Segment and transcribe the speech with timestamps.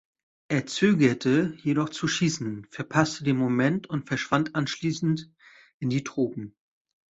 [0.47, 5.29] Er zögerte jedoch zu schießen, verpasste den Moment und verschwand anschließend
[5.77, 6.55] "in die Tropen".